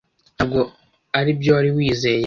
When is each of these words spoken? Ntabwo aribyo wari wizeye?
Ntabwo 0.35 0.59
aribyo 1.19 1.49
wari 1.55 1.69
wizeye? 1.75 2.19